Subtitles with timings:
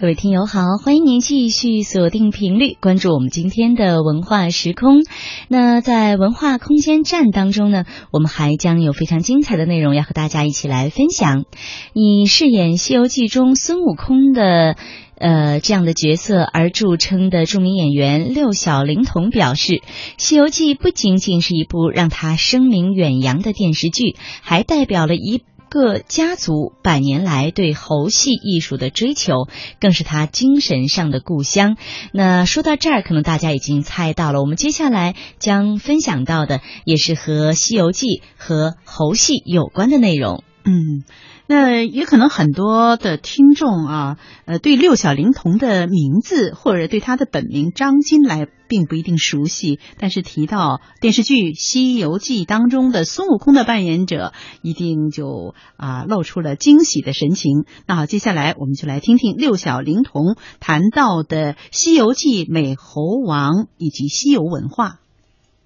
[0.00, 5.02] 各位听友好，欢迎您继续锁定频率，关注我们今天的文化时空。
[5.48, 11.46] 那在文化空间站当中呢，我们还将有非常精彩的内容要和大家一起来分享。
[11.94, 14.76] 以饰演《西游记》中孙悟空的
[15.18, 19.72] 呃这样的角色而著称的著名演员六小龄童表示，
[20.16, 25.42] 《西游记》不仅仅是一部让他声名远扬的电视剧，还代表了一。
[25.70, 29.48] 各家族百年来对猴戏艺术的追求，
[29.80, 31.76] 更是他精神上的故乡。
[32.12, 40.42] 那说到这儿，可能大家已经猜到了，我们接下来将分享到的也是和《西游记》和猴戏有关的内容。
[40.64, 41.04] 嗯。
[41.50, 57.64] 那也可能很多的听众啊，呃，对六小龄童的名字或者对他的本名张金来并不一定熟悉，但是提到电视剧《西游记》当中的孙悟空的扮演者，一定就啊露出了惊喜的神情。
[57.86, 65.00] 那好，接下来我们就来听听六小龄童谈到的《西游记》美猴王以及西游文化。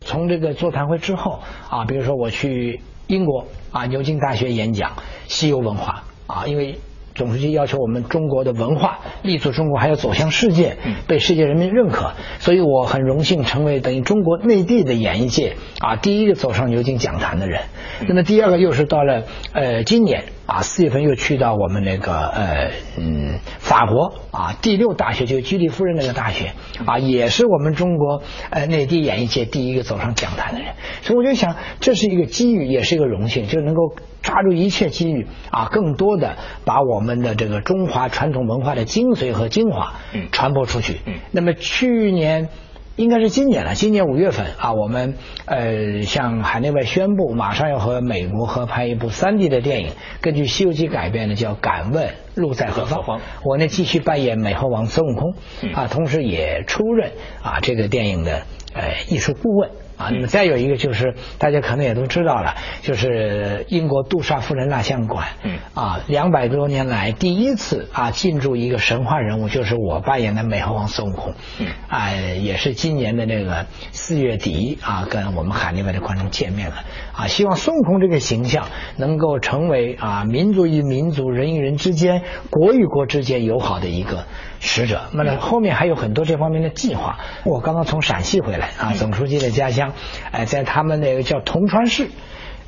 [0.01, 2.81] 从这个座谈会之后啊，比如说我去。
[3.13, 4.93] 英国啊，牛津大学演讲
[5.29, 6.79] 西游文化啊，因为
[7.15, 17.61] 总书记要求我们中国的文化立足中国，还要走向世界，被世界人民认可，所以我很荣幸成为等于中国内地的演艺界啊第一个走上牛津讲坛的人。
[18.09, 20.25] 那么第二个又是到了呃今年。
[20.45, 23.22] 啊，四月份又去到我们那个呃嗯
[23.63, 26.53] 法国啊第六大学，就是居里夫人那个大学
[26.85, 39.95] 啊，也是我们中国呃内地演艺界第一个走上讲坛的人，所以我就想这是一个机遇，也是一个荣幸，就能够抓住一切机遇啊，更多的把我们的这个中华传统文化的精髓和精华
[40.33, 40.99] 传播出去。
[41.31, 42.49] 那么去年。
[42.97, 45.15] 应该是今年了，今年五月份啊，我们
[45.47, 53.19] 呃向海内外宣布，马上要和美国合拍一部三 D 的电影，根据《西游记》改编的，叫《敢问路在何方》。
[53.45, 55.35] 我呢继续扮演美猴王孙悟空
[55.73, 58.43] 啊，同时也出任啊这个电影的
[58.75, 59.71] 呃艺术顾问。
[60.03, 76.77] 啊，那么再有一个就是大家可能也都知道了，就是英国杜莎夫人蜡像馆，嗯，啊，两百多年来第一次啊进驻一个神话人物，就是我扮演的美猴王孙悟空，嗯，啊，也是今年的那个四月底啊，跟我们海内外的观众见面了，
[77.15, 84.25] 啊，希望孙悟空这个形象能够成为啊民族与民族、人与人之间、国与国之间友好的一个。
[84.65, 87.19] 使者，那么后面还有很多这方面的计划。
[87.45, 89.92] 我刚刚从陕西回来啊，总书记的家乡，
[90.31, 92.09] 哎，在他们那个叫铜川市，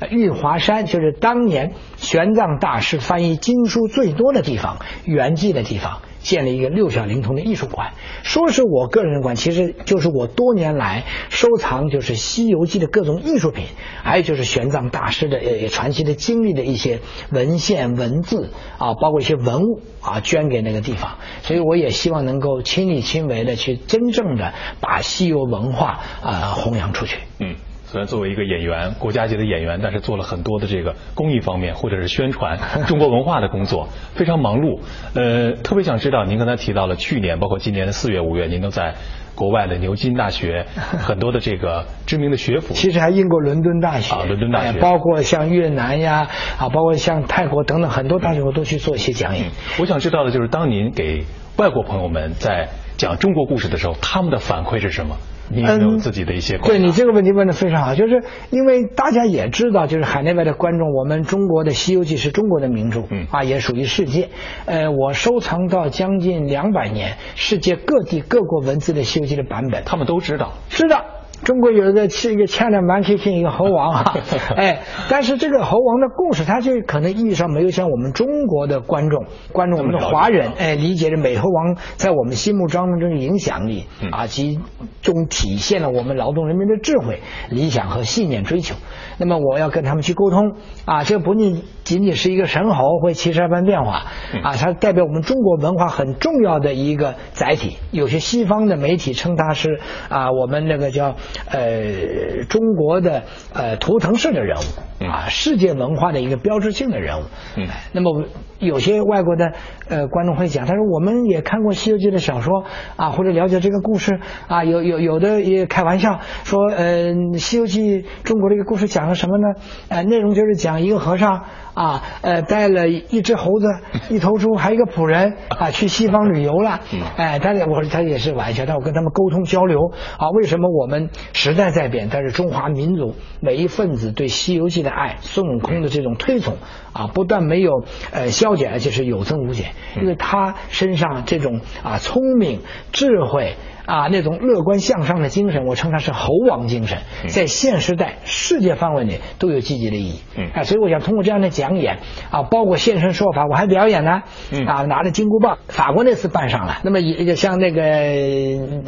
[0.09, 6.01] 玉华山，就是当年玄奘大师翻译经书最多的地方，圆寂的地方。
[6.19, 13.65] 建了一个六小龄童的艺术馆，说是我个人的馆，其实就是我多年来收藏，就是《西游记》的各种艺术品，
[14.01, 21.19] 还有就是玄奘大师的呃传奇的经历的一些文献文字啊，包括一些文物啊，捐给那个地方。
[21.43, 27.19] 所以我也希望能够亲力亲为的去真正的把西游文化啊弘扬出去。
[27.37, 27.55] 嗯。
[27.87, 32.57] 虽然作为一个演员，国家级的演员，但是做了很多的这个公益方面或者是宣传
[32.87, 34.79] 中国文化的工作，非常忙碌。
[35.13, 38.95] 呃，特别想知道，您刚才提到了去年，包括今年的四月、五月，您都在
[39.35, 49.51] 国外的牛津大学 很多的这个知名的学府，其实还英国伦敦大学啊，伦敦大学，包括像越南呀啊，包括像泰国等等很多大学，我都去做一些讲演。
[49.79, 51.25] 我想知道的就是，当您给
[51.57, 55.17] 外国朋友们在讲中国故事的时候，他们的反馈是什么？
[55.49, 56.57] 你有没有自己的一些？
[56.57, 64.29] 对你这个问题问的非常好，就是因为大家也知道，就是海内外的观众，我们中国的《西游记》是中国的名著，嗯啊，也属于世界。
[64.65, 71.05] 呃，我收藏到将近两百年，世界各地各国文字的《西游记》的版本，他们都知道，知道。
[71.43, 74.17] 中国有一个是一个牵着 Monkey King 一个猴王啊，
[74.55, 84.59] 哎，但是这个猴王的故事，它就可能意义上没有像我们中国的观众、观众我们的华人哎理解的美猴王在我们心目当中的影响力啊，其
[85.01, 87.19] 中体现了我们劳动人民的智慧、
[87.49, 88.75] 理想和信念追求。
[89.17, 94.05] 那么我要跟他们去沟通啊，这不仅仅仅是一个神猴会七十二般变化
[94.43, 97.77] 啊，它代表我们中国文化很重要的一个载体。
[97.91, 99.79] 有些西方的媒体称它是
[100.09, 101.15] 啊，我们那个叫。
[101.47, 103.23] 呃，中国的
[103.53, 107.23] 呃图腾式的人物啊，世界文化的一个标志性的人物。
[107.57, 108.25] 嗯，那么
[108.59, 109.53] 有些外国的
[109.89, 112.65] 呃观众会讲，他说我们也看过《西游记》的小说
[112.95, 119.47] 啊，或者了解这个故事啊，有有有有的也开玩笑说，呃，《西游记》中国这个故事讲了什么呢？
[119.89, 121.43] 呃，内容就是讲一个和尚
[121.73, 123.67] 啊，呃，带了一只猴子、
[124.09, 126.79] 一头猪，还有一个仆人啊，去西方旅游了。
[127.17, 136.55] 哎，他我说他也是玩笑，但我跟他们沟通交流啊，为什么我们时代在变，但是中华民族每一份子对《西游记》的爱、孙悟空的这种推崇
[136.93, 142.61] 啊，不但没有呃消减，而且是有增无减，因为他身上这种啊聪明、
[142.91, 143.55] 智慧。
[143.85, 150.21] 啊，那种乐观向上的精神，我称它是猴王精神，在现时代、世界范围内都有积极的意义。
[150.35, 151.99] 嗯，啊，所以我想通过这样的讲演
[152.31, 154.23] 啊，包括现身说法，我还表演呢。
[154.51, 157.81] 嗯，啊，拿着金箍棒，法国那次办上了，那么也像那个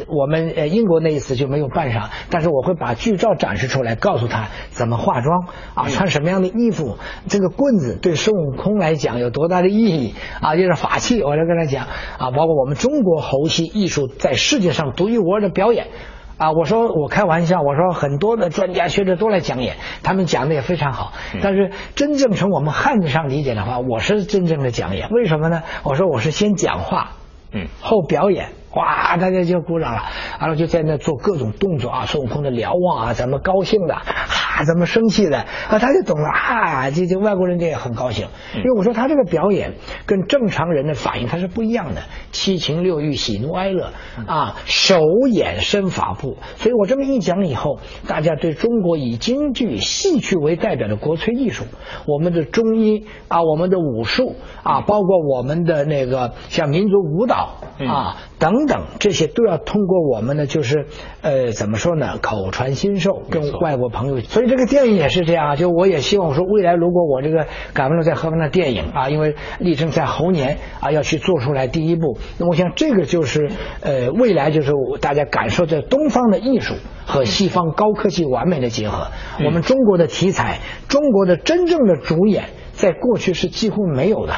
[0.08, 6.98] 我们呃英国那一次就没有办上，但是我会把剧照展示出来，告诉他怎么化妆啊，穿什么样的衣服，
[7.28, 11.86] 这个棍子对孙悟空来讲有多大的意义啊，就是法器，我来跟他讲
[12.18, 14.87] 啊，包括我们中国猴戏艺术在世界上。
[14.90, 15.88] 独一无二的表演，
[16.36, 16.52] 啊！
[16.52, 21.12] 我说我开玩笑，我说很多的专家学者都来讲演，他们讲的也非常好。
[21.42, 25.08] 但是真正从我们汉字上理解的话，我是真正的讲演。
[25.10, 25.62] 为什么呢？
[25.82, 27.12] 我说我是先讲话，
[27.52, 28.50] 嗯，后表演。
[28.78, 30.02] 哇，大家就鼓掌了，
[30.40, 39.74] 完了就在那做各种动作啊，孙悟空的瞭望啊，咱们高兴的，哈，咱们生气的，啊，他就懂了啊，这这外国人这也很高兴，因为我说他这个表演
[40.06, 43.90] 跟正常人的反应他是不一样的，七情六欲、喜怒哀乐
[44.28, 51.64] 啊，手眼身法步，所以我这么一讲以后，大家对中国以京剧、戏曲为代表的国粹艺术，
[52.06, 58.67] 我们的中医啊，我们的武术啊，包括我们的那个像民族舞蹈啊等。
[58.68, 60.86] 等等，这些都要通过我们呢，就是
[61.22, 62.18] 呃，怎么说呢？
[62.20, 64.20] 口传心授，跟外国朋友。
[64.20, 73.50] 所以这个电影也是这样，就我也希望说，未来如果我这个赶不上在何方的电影啊，因为力争在猴年啊要去做出来第一部，那我想这个就是
[73.80, 76.74] 呃，未来就是大家感受在东方的艺术
[77.06, 79.08] 和西方高科技完美的结合。
[79.44, 84.34] 我们中国的题材，中国的真正的主演，在过去是几乎没有的，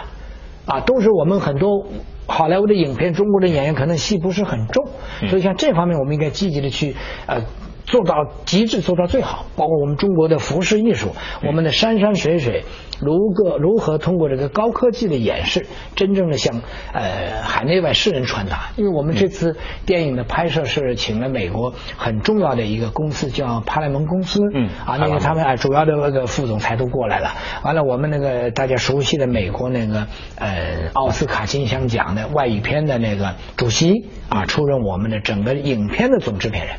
[0.66, 1.86] 啊，都是我们很多。
[2.26, 4.86] 好莱坞的影片，中国的演员可能戏不是很重，
[5.28, 6.94] 所以像这方面，我们应该积极的去
[7.26, 7.42] 呃。
[7.90, 8.14] 做到
[8.44, 9.46] 极致，做到最好。
[9.56, 11.08] 包括我们中国的服饰艺术，
[11.44, 12.62] 我们的山山水水，
[13.00, 15.66] 如何如何通过这个高科技的演示，
[15.96, 18.70] 真正的向呃海内外世人传达。
[18.76, 19.56] 因为我们这次
[19.86, 24.40] 电影的拍摄是请了美国很重要的一个公司，叫帕莱蒙公司。
[24.54, 24.68] 嗯。
[24.86, 27.32] 啊，那个他们啊主要的那个副总裁都过来了。
[27.64, 36.76] 完了，我们那个大家熟悉的美国那个呃奥斯卡金像奖的外语片的那个主席啊，出任我们的整个影片的总制片人。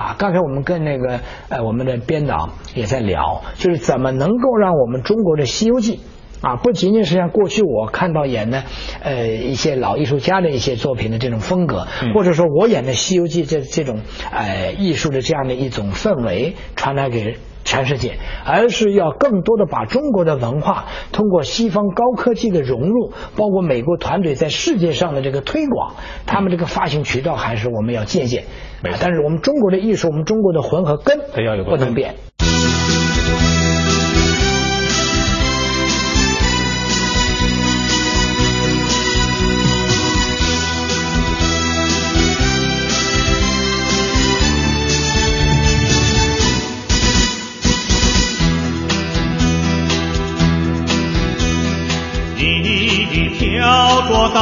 [0.00, 1.20] 啊，刚才我们跟那个
[1.50, 6.00] 呃我们的编导也在聊，就是怎么能够让我们中国的《西游记》
[6.48, 8.64] 啊，不仅仅是像过去我看到演的
[9.02, 14.00] 呃一些老艺术家的一些作品的这种风格，或者说我演的《西游记》这这种
[14.32, 17.36] 呃艺术的这样的一种氛围传达给。
[17.64, 25.94] 全世界，而是要更多的把中国的文化通过西方高科技的融入，包括美国团队在世界上的这个推广，
[26.26, 28.44] 他们这个发行渠道还是我们要借鉴。
[28.98, 31.20] 但是我们中国的艺术，我们中国的魂和根
[31.64, 32.14] 不能变。
[54.00, 54.40] 挑着担，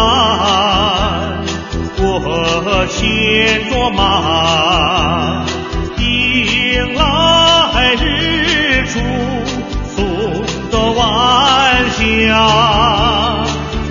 [1.99, 5.45] 我牵着马，
[5.99, 9.01] 迎来日出，
[9.97, 9.99] 送
[10.71, 11.99] 走晚霞，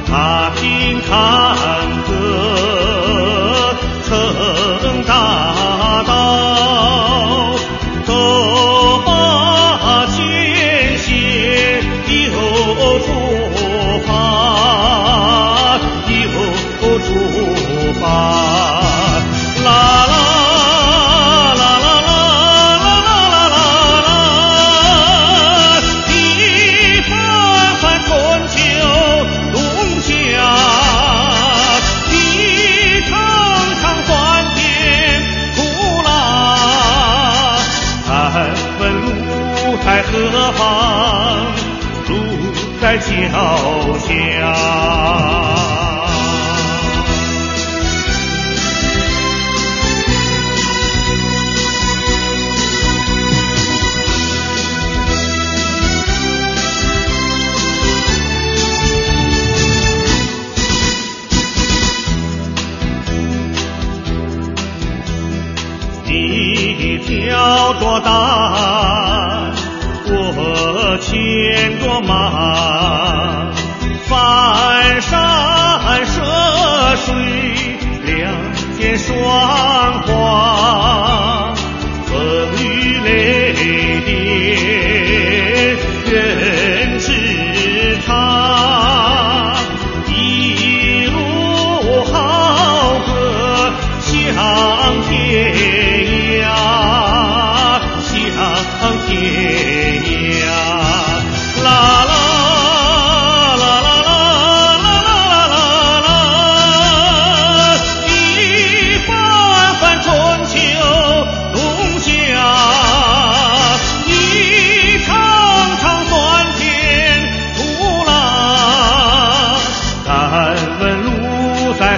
[0.07, 1.46] 踏平坎
[77.07, 77.15] 水，
[78.03, 78.35] 两
[78.77, 79.15] 肩霜
[80.03, 80.26] 花，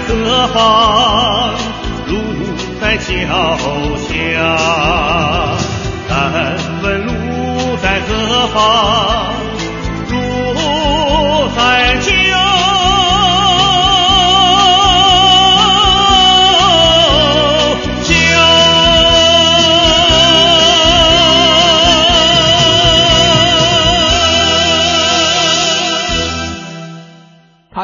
[0.07, 1.53] 何方？
[2.07, 2.13] 路
[2.81, 3.05] 在脚
[3.97, 4.09] 下。
[6.07, 9.48] 敢问路在何方？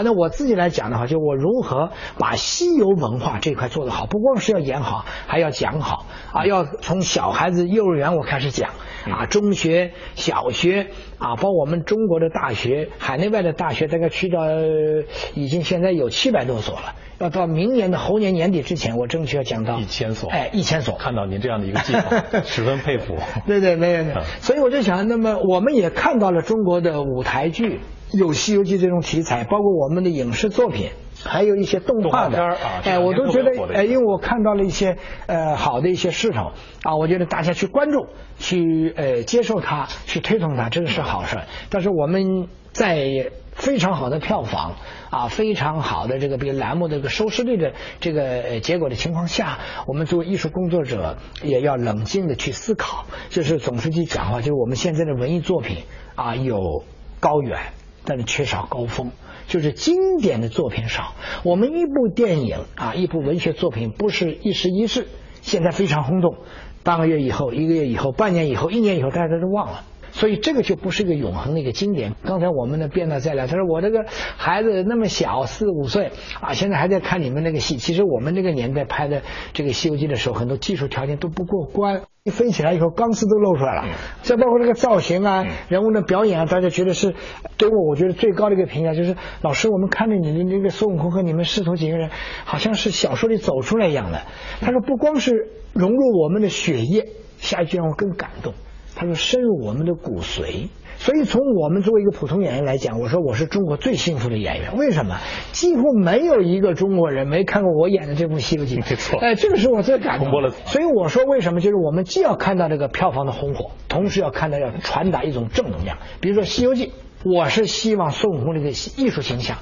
[0.05, 8.69] 那我自己来讲的话，就我如何把西游文化这块做得好，不光是要演好，还要讲好啊，要从小孩子幼儿园我开始讲
[9.09, 20.95] 啊，中学、小学啊，包括我们中国的大学、海内外的大学，大概去到呃已经现在有七百多所了，要到明年的猴年年底之前，我争取要讲到一千所，哎，一千所。
[20.95, 23.15] 看到您这样的一个计划，十分佩服。
[23.47, 24.23] 对对，没有没有嗯。
[24.41, 27.79] 所以我就想，那么我们也看到了中国的舞台剧
[28.17, 30.89] 有《西游记》这种题材，包括我们的影视作品。
[31.23, 36.51] 还有一些动画片儿啊我都觉得，哎，因为我看到了一些呃好的一些势头
[36.83, 38.05] 啊，我觉得大家去关注、
[38.37, 41.43] 去呃接受它、去推动它，这个是好事儿。
[41.69, 44.75] 但是我们在非常好的票房
[45.09, 49.57] 啊，非常好的这个比如栏目的这个收视率的这个呃结果的情况下，
[49.87, 53.05] 我们作为艺术工作者也要冷静的去思考。
[53.29, 55.77] 就是总书记讲话，就是我们现在的文艺作品
[56.13, 56.83] 啊有
[57.21, 57.71] 高远，
[58.05, 59.11] 但是缺少高峰。
[59.47, 65.07] 就是经典的作品少，我们一部电影啊，一部文学作品不是一时一事，
[65.41, 66.37] 现在非常轰动，
[66.83, 69.83] 半个月以后、一个月以后、半年以后、一年以后，大家都忘了。
[70.13, 72.15] 所以这个就不是一个永恒的一个经典。
[72.23, 74.05] 刚才我们的编导在聊，他说我这个
[74.37, 77.77] 孩子那么小，四五岁啊，现在还在看你们那个戏。
[77.77, 79.21] 其实我们那个年代拍的
[79.53, 82.03] 这个《西游记》的时候，很多技术条件都不过关。
[82.27, 83.85] 一飞起来以后，钢丝都露出来了。
[84.23, 87.13] 再包括这个造型啊，人物的表演啊，大家觉得是
[87.55, 92.09] 对我，我觉得最高的一个评价就是，老师，我们看着你的那个孙悟空和你们师徒几个人，
[92.43, 94.23] 好像是小说里走出来一样的。
[94.59, 97.05] 他说，不光是融入我们的血液，
[97.37, 98.55] 下一句让我更感动。
[98.95, 100.69] 他说深入我们的骨髓，
[101.05, 104.75] 所以从我们作为一个普通演员来讲，我说我是中国最幸福的演员。
[104.75, 105.19] 为什么？
[105.51, 108.77] 几乎没有一个中国人没看过我演的这部《西游记》。
[108.89, 110.49] 没错哎，这个是我最感动的。
[110.49, 111.61] 所以我说为什么？
[111.61, 115.99] 就是我们既要看到这个票房的红火，同时要看到要传达一种正能量。
[116.21, 116.87] 比如说《西游记》，
[117.23, 119.57] 我是希望孙悟空这个艺术形象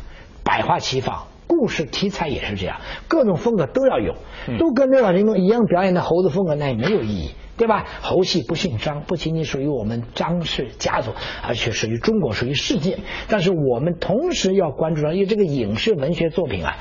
[0.46, 1.26] 百花齐放。
[1.48, 4.16] 故事题材也是这样，各种风格都要有，
[4.60, 7.32] 都跟六小龄童一样表演的猴子风格，那也没有意义。
[7.56, 7.86] 对吧？
[8.02, 11.12] 猴戏不姓张，不仅仅属于我们张氏家族，
[11.48, 12.98] 而且属于中国，属于世界。
[13.28, 16.78] 但是我们同时要关注到，因为这个影视文学作品啊，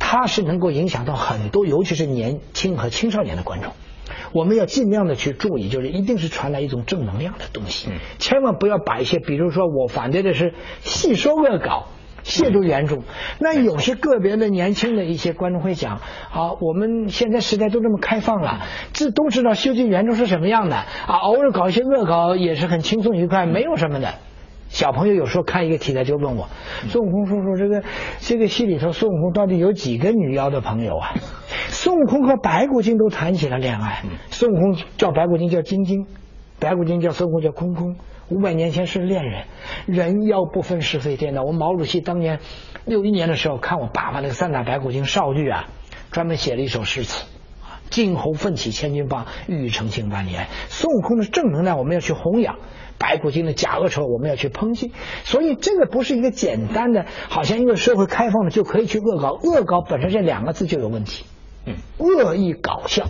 [0.00, 3.72] 它是能够影响到很多，尤其是年轻和青少年的观众。
[4.32, 7.88] 我们要尽量的去注意，就是一定是传来一种正能量的东西，
[8.18, 11.86] 千万不要把一些，比如说我反对的是戏说恶搞。
[12.24, 12.98] 亵渎原著，
[13.38, 16.00] 那有些个别的年轻的一些观众会讲，
[16.32, 18.60] 啊，我们现在时代都这么开放了，
[18.92, 24.14] 这都知道《西游记》原著是什么样的啊，偶尔搞一些恶搞也是很轻松愉快，没有什么的。
[24.68, 26.48] 小朋友有时候看一个题材就问我，
[26.88, 27.82] 孙悟空叔叔，这个
[28.20, 31.12] 这个戏里头孙悟空到底有几个女妖的朋友啊？
[31.68, 36.06] 孙悟空和白骨精都谈起了恋爱，孙悟空叫白骨精叫晶晶，
[36.60, 37.96] 白骨精叫孙悟空叫空空。
[38.30, 39.44] 五百年前是恋人，
[39.86, 41.42] 人妖不分是非颠倒。
[41.42, 42.38] 我们毛主席当年
[42.84, 45.68] 六一年的时候看我爸爸那个三打白骨精少剧啊，
[46.12, 47.24] 专门写了一首诗词
[47.60, 47.82] 啊。
[47.90, 50.46] 金猴奋起千钧棒，玉宇澄清万里爱。
[50.68, 52.60] 孙悟空的正能量我们要去弘扬，
[52.98, 54.92] 白骨精的假恶丑我们要去抨击。
[55.24, 59.32] 所以这个不是一个简单的，好像一个社会开放了就可以去恶搞。
[59.42, 61.24] 恶搞本身这两个字就有问题，
[61.66, 63.06] 嗯，恶意搞笑。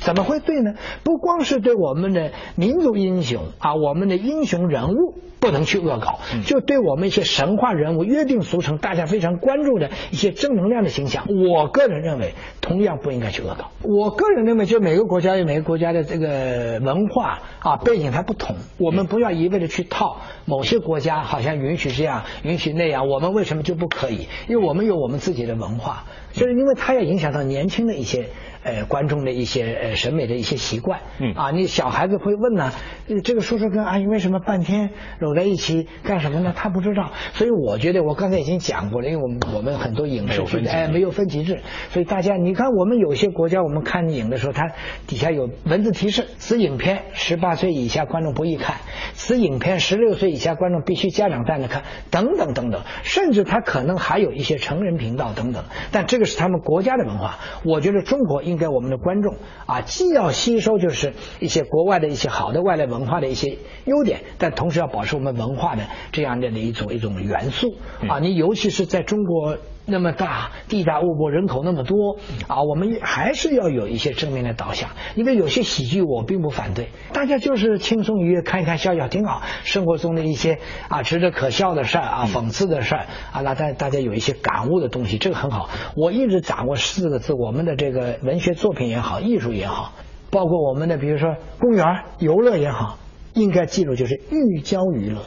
[0.00, 0.74] 怎么会对呢？
[1.04, 13.70] 不光是对我们的民族英雄啊，我们的英雄人物不能去恶搞，就对我们一些神话人物、约定俗成、大家非常关注的一些正能量的形象，我个人认为同样不应该去恶搞。
[13.82, 24.28] 我个人认为，就每个国家有每个国家的这个文化啊背景它不同，我们不要一味的去套某些国家好像允许这样、允许那样，我们为什么就不可以？
[24.48, 28.28] 因为我们有我们自己的文化，就是因为它要影响到年轻的一些。
[28.62, 31.32] 呃，观众的一些呃审美的一些习惯，嗯。
[31.34, 32.72] 啊，你小孩子会问呢，
[33.08, 36.52] 呃这个叔叔跟阿姨为什么半天搂在一起干什么呢？
[36.54, 44.72] 他不知道，所以我觉得我刚才已经讲过了，因为我们我们很多影视哎没有分级制，所以大家你看我们有些国家我们看影的时候，它
[45.06, 48.76] 底下有文字提示，此影片十八岁以下观众不宜看，
[49.14, 67.76] 此影片十六岁以下观众必须家长带着看，等等等等，甚至它可能还有一些成人频道等等，但这个是他们国家的文化，我觉得中国应该我们的观众啊，既要吸收就是一些国外的一些好的外来文化的一些优点，但同时要保持我们文化的这样的一种一种元素
[68.08, 69.56] 啊，你尤其是在中国。
[69.90, 72.16] 那么大，地大物博，人口那么多
[72.46, 74.90] 啊，我们还是要有一些正面的导向。
[75.16, 79.42] 因为有些喜剧我并不反对，大家就是轻松愉悦看一看笑笑挺好。
[79.64, 85.68] 生活中的一些啊值得可笑的事儿啊，讽刺的事儿啊，那大大家有一些感悟的东西，这个很好。
[85.96, 89.92] 我一直掌握四个字，我们的这个文学作品也好，艺术也好，
[90.30, 91.86] 包括我们的比如说公园
[92.18, 92.98] 游乐也好，
[93.34, 95.20] 应该记住就是寓教于乐。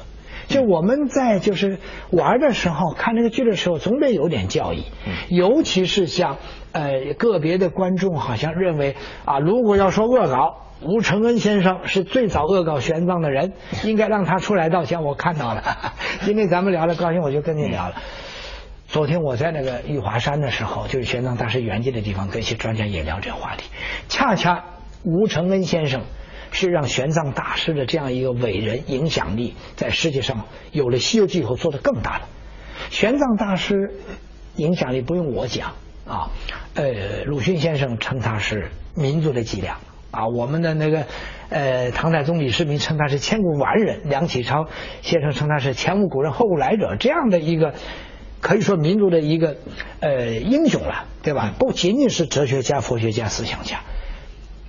[0.48, 1.80] 就我们在就是
[2.12, 4.86] 玩的时候，看那个剧的时候，总得有点教义，
[5.30, 6.38] 尤其是像
[6.72, 8.96] 呃个别的观众好像认为
[9.26, 15.04] 啊，如果要说恶搞，吴承恩先生是最早恶搞玄奘的人，应该让他出来道歉。
[15.04, 15.64] 我看到了，
[16.26, 17.96] 今天咱们聊了高兴，我就跟你聊了。
[18.88, 23.70] 昨天我在那个玉华山的时候，就是玄奘大师圆寂的地方，跟一些专家也聊这个话题。
[24.08, 24.66] 恰恰
[25.04, 26.02] 吴承恩先生
[26.54, 32.30] 是让玄奘大师的这样一个伟人影响力，在世界上有了《西游记》以后做得更大了。
[32.90, 33.96] 玄奘大师
[34.56, 35.74] 影响力不用我讲
[36.08, 36.32] 啊，
[36.76, 39.80] 呃，鲁迅先生称他是民族的脊梁
[40.12, 41.06] 啊，我们的那个
[41.50, 44.68] 呃唐太宗李世民称他是千古完人，梁启超
[45.02, 47.74] 先生称他是前无古人后无来者，这样的一个。
[48.42, 49.56] 可以说民族的一个
[50.02, 51.54] 呃英雄了，对吧？
[51.58, 53.80] 不仅仅是哲学家、佛学家、思想家。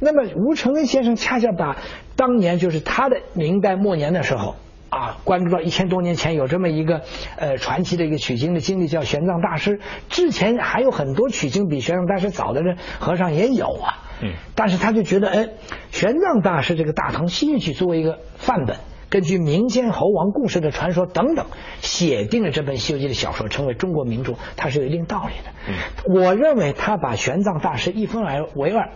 [0.00, 1.76] 那么吴承恩先生恰恰把
[2.16, 4.56] 当年就是他的明代末年的时候
[4.90, 7.02] 啊，关注到一千多年前有这么一个
[7.36, 9.80] 呃传奇的一个取经的经历，叫玄奘大师。
[10.08, 15.48] 之前还有很多取经比玄奘大师早的人和尚也有啊，嗯，但是他就觉得哎，
[15.90, 18.76] 玄奘大师这个《大唐西域记》作为一个范本。
[19.10, 21.46] 根据民间猴王故事的传说等等，
[21.80, 25.52] 写定了这本《西游记》的小说，成为中国名著，它是有一定道理的。
[25.68, 28.90] 嗯，我认为他把玄奘大师一分而为二，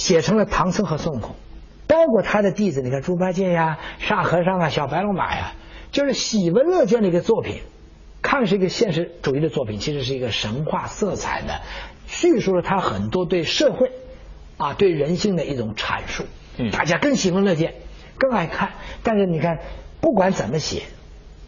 [0.00, 1.36] 写成了唐僧和孙悟空，
[1.86, 5.52] 包括他的弟子，你看猪八戒呀、沙和尚啊、小白龙马呀，
[5.92, 7.60] 就是喜闻乐见的一个作品。
[8.22, 11.60] 看是一个现实主义的作品，其实是一个神话色彩的，
[12.06, 13.92] 叙述了他很多对社会
[14.56, 16.24] 啊、对人性的一种阐述。
[16.56, 17.74] 嗯大家更喜闻乐见。
[18.16, 19.58] 更爱看，但是你看，
[20.00, 20.84] 不管怎么写，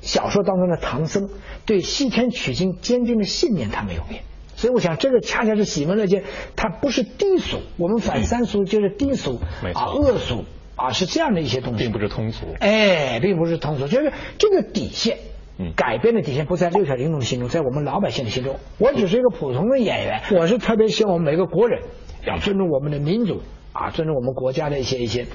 [0.03, 1.31] 小说当中的唐僧
[1.65, 4.25] 对西天取经坚定的信念他没有变，
[4.63, 6.23] 所以我想这个恰恰是喜闻乐见，
[6.55, 9.41] 它不是低俗，我们反三俗就是低俗，
[9.75, 10.45] 啊恶俗
[10.77, 12.47] 啊是这样的一些东西，并不是通俗。
[12.61, 15.19] 哎，并不是通俗，就是这个底线。
[15.59, 18.55] 嗯改变的底线不在六小龄童的心中，在我们老百姓的心中。
[18.79, 21.83] 我只是一个普通的演员，我是特别希望我们每个国人
[22.25, 25.27] 要尊重我们的民族啊，尊重我们国家的一些一些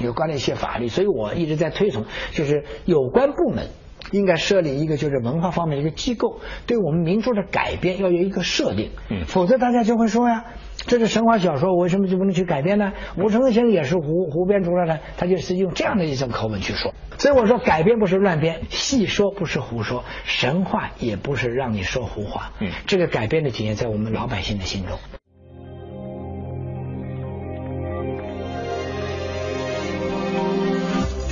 [0.00, 3.66] 有关的一些法律，所以我一直在推崇，就是有关部门
[4.12, 10.44] 应该设立一个就是文化方面的一个机构，对我们民族的改编要有一个设定，嗯否则大家就会说呀。
[10.84, 12.92] 这是神话小说，我为什么就不能去改编呢？
[13.16, 16.92] 吴承恩先生也是胡胡编出来的，他就是用这样的一种口吻去说。
[17.18, 22.50] 所以我说，改编不是乱编，戏说不是胡说，神话也不是让你说胡话。
[22.58, 24.98] 嗯这个改编的体现在我们老百姓的心中。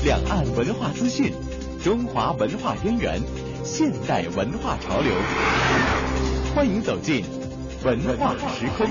[0.05, 1.33] 两岸文化资讯，
[1.83, 3.23] 中华文化渊源，
[3.65, 5.11] 现代文化潮流。
[6.55, 7.25] 欢迎走进
[7.83, 8.87] 文化时空。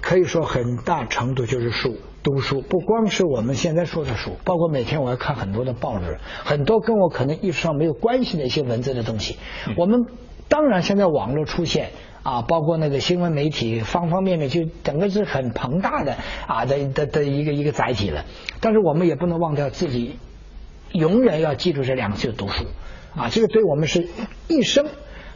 [0.00, 9.36] 可以说很大程度就是书，读书不光是我们现在说的书，包括每天我要看很多的报纸，很多跟我可能意识上没有关系的一些文字的东西。
[9.76, 10.06] 我们
[10.48, 11.90] 当然现在网络出现
[12.22, 16.14] 啊，包括那个新闻媒体方方面面，就整个是很庞大的
[16.46, 18.24] 啊的的的一个一个载体了。
[18.60, 20.16] 但是我们也不能忘掉自己，
[20.94, 22.64] 永远要记住这两个字：读书
[23.14, 24.08] 啊，这个对我们是
[24.48, 24.86] 一生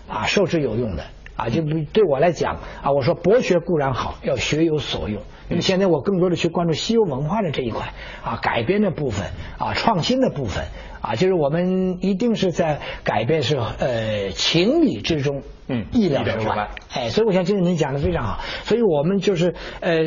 [0.08, 1.04] 啊受之有用的。
[1.36, 5.22] 啊，就比对我来讲啊，我说博学固然好，要学有所用。
[5.48, 7.92] 那么现在我更多的去关注西游文化的这一块
[8.24, 10.64] 啊，改编的部分啊，创新的部分
[11.00, 16.68] 啊，就是我们一定是在改变是呃情理之中，嗯意料之外。
[16.92, 18.40] 哎，所以我想，就是您讲的非常好。
[18.64, 19.98] 所以我们就是呃，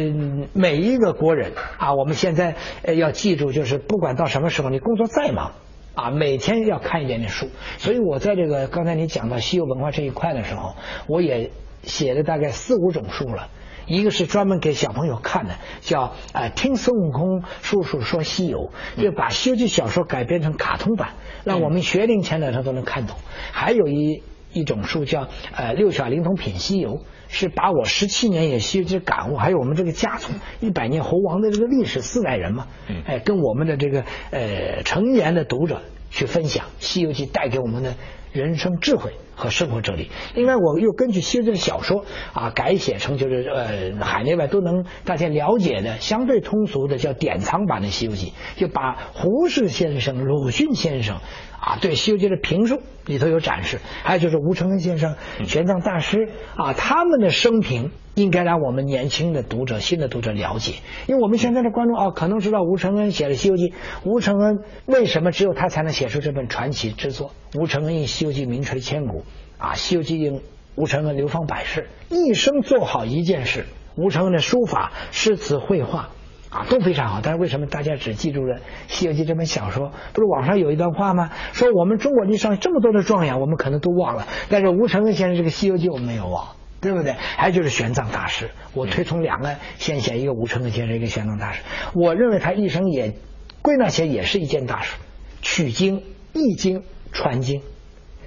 [0.53, 5.53] 每一个国人啊，我们现在呃要记住，就是不管到什么时候，你工作再忙。
[5.93, 10.75] 啊，每天要看一点点书，所以我在这个刚才你讲到西游文化这一块的时候，
[11.05, 11.51] 我也
[11.83, 13.49] 写了大概四五种书了。
[13.91, 21.09] 一个是专门给小朋友看的，叫呃听孙悟空叔叔说西游，就把《西游记》小说改编成卡通版，
[21.43, 23.17] 让我们学龄前的他都能看懂。
[23.51, 24.23] 还有一
[24.53, 33.03] 一种书叫呃六小龄童品西游，是把我十七年也西游记感悟，还有我们这个家族一百年猴王的这个历史四代人嘛，嗯。
[33.05, 37.95] 哎，跟我们的这个呃成年的读者去分享《西游记》带给我们的
[38.31, 40.09] 人生智慧和生活哲理。
[40.35, 51.17] 另外，我又根据《西游记》的小说啊改写成就是呃海内外都能大家了解的相对通俗的叫典藏版的《西游记》，就把胡适先生、鲁迅先生
[51.59, 55.15] 啊对《西游记》的评述里头有展示，还有就是吴承恩先生、
[55.45, 57.91] 玄奘大师啊他们的生平。
[58.13, 60.73] 应该让我们年轻的读者、新的读者了解，
[61.07, 63.69] 因为我们现在的观众啊，可能知道吴承恩写了《西游记》，
[64.03, 67.31] 吴承恩为什么只有他才能写出这本传奇之作？
[67.57, 69.23] 吴承恩因《西游记》名垂千古
[69.57, 70.43] 啊，《西游记》因
[70.75, 73.65] 吴承恩流芳百世，一生做好一件事。
[73.95, 76.09] 吴承恩的书法、诗词、绘画
[76.51, 78.57] 啊都非常好，但是为什么大家只记住了
[78.87, 79.91] 《西游记》这本小说？
[80.13, 81.31] 不是网上有一段话吗？
[81.53, 86.49] 说我们中国历史上这么多的状元，我们可能都忘了，但是吴承恩先生这个《西游记》我们没有忘。
[86.79, 87.13] 对不对？
[87.13, 91.61] 还有就是玄奘大师，我推崇两个先贤，一个吴承恩先生，一个玄奘大师。
[91.93, 93.13] 我认为他一生也
[93.61, 94.95] 归纳起来也是一件大事，
[95.43, 96.01] 取经、
[96.33, 96.81] 译经、
[97.11, 97.61] 传经，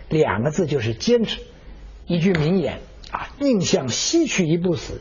[0.09, 1.41] 两个字就是坚持。
[2.07, 5.01] 一句名言啊，宁向西去一步死，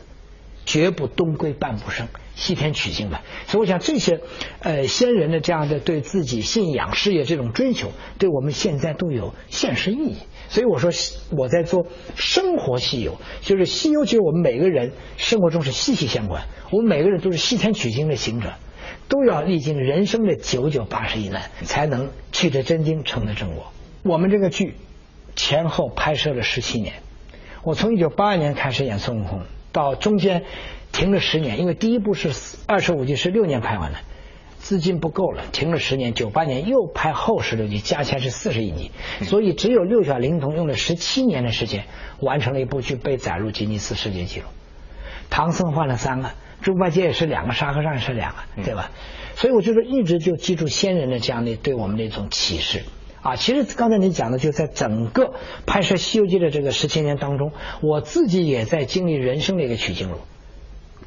[0.64, 2.08] 绝不东归半步生。
[2.34, 4.18] 西天取经吧，所以我想这些
[4.58, 10.16] 呃先人的这样的对自己信仰、事业这种追求，对我们现在都有现实意义。
[10.48, 10.90] 所以我说
[11.30, 11.86] 我在做
[12.16, 16.42] 生活西游，就是西游，其实我们每个人生活中是息息相关。
[16.72, 18.54] 我们每个人都是西天取经的行者，
[19.08, 23.72] 都要历经人生的九九八十一难，才能去得真经，成得正果。
[24.02, 24.74] 我们这个剧
[25.36, 26.94] 前后拍摄了十七年，
[27.62, 29.42] 我从一九八二年开始演孙悟空，
[29.72, 30.44] 到中间。
[30.92, 32.30] 停了十年，因为第一部是
[32.68, 33.98] 二十五集是六年拍完的，
[34.60, 36.14] 资金不够了，停了十年。
[36.14, 38.92] 九八年又拍后十六集，加起来是四十一集，
[39.24, 41.86] 所以只有六小龄童用了十七年的时间
[42.20, 44.46] 完成了一部剧，被载入吉尼斯世界纪录。
[45.30, 46.30] 唐僧换了三个，
[46.62, 48.92] 猪八戒也是两个，沙和尚也是两个，对吧？
[49.34, 52.84] 所以我就说一直就记住先人的这样的对我们的一种启示。
[53.24, 55.32] 啊，其实刚才你讲的，就在整个
[55.64, 60.18] 拍摄《西游记》的这个十七年当中，我自己也在经历人生的一个取经路。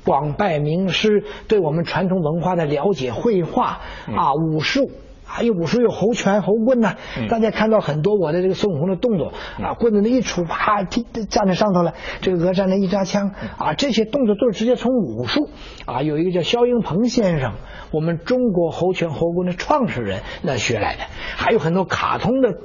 [0.04, 3.82] 广拜名师，对我们传统文化的了解，绘画
[4.16, 4.90] 啊，武术，
[5.28, 7.28] 还有武术有猴拳、猴棍呐、嗯。
[7.28, 15.50] 大家看到很多我的这个孙悟空的动作啊，棍子那一杵，啪，踢站在上头了，这个鹅站那一扎枪啊，这些动作都是直接从武术
[15.86, 17.54] 啊，有一个叫肖英鹏先生，
[17.92, 21.04] 我们中国猴拳猴棍的创始人那学来的，
[21.36, 22.50] 还有很多卡通的《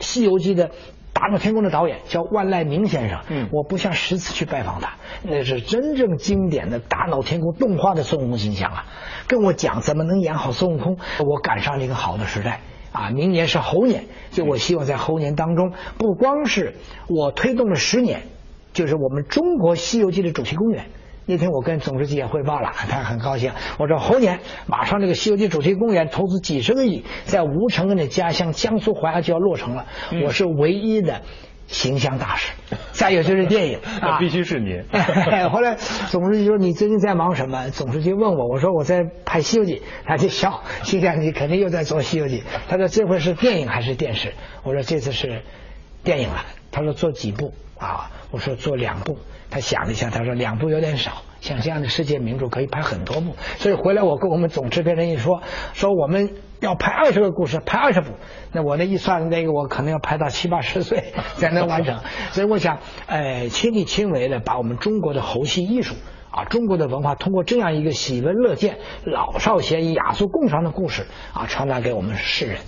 [0.00, 0.70] 西游记》的。
[1.18, 8.84] 大闹天宫的导演叫万籁鸣先生，嗯我不下十次去拜访他，那是真正经典的大闹天宫动画的孙悟空形象啊，
[9.26, 12.60] 跟我讲怎么能演好孙悟空，我赶上了一个好的时代
[12.92, 16.74] 啊，明年是猴年，就我希望在猴年当中，不光是
[17.08, 18.24] 我推动了十年，
[18.74, 20.84] 就是我们中国《西游记》的主题公园。
[21.28, 23.52] 那天我跟总书记也汇报了，他很高兴。
[23.78, 29.86] 我说猴年马上这个《西游记》主题公园投资几十个亿，在吴承恩的家乡江苏淮安就要落成了。
[30.12, 31.22] 嗯我是唯一的
[31.66, 32.52] 形象大使。
[32.92, 34.84] 再有就是电影 那必须是您。
[35.50, 35.74] 后来
[36.10, 42.40] 总书记说：“你最近在忙什么？”总书记问我，我说：“我在拍《西游记》。”他就笑，心想你肯定又在做《西游记》。
[42.68, 45.42] 他说：“这回是电影还是电视？”我说：“这次是
[46.04, 49.18] 电影了。”他说：“做几部啊？”我说：“做两部。”
[49.50, 56.30] 他想了一下，他说：“两部有点少，像这样的世界名著可以拍很多部。”所以回来我跟我们总制片人一说，说我们
[56.60, 58.12] 要拍二十个故事，拍二十部，
[58.52, 62.00] 那我那一算，那个我可能要拍到七八十岁 才能完成。
[62.32, 65.94] 所以我想，呃，亲力亲为的把我们中国的猴戏艺术。
[66.28, 72.58] 啊，中国的文化通过这样一个喜闻乐见、老少咸宜、雅俗共赏的故事啊，传达给我们世人。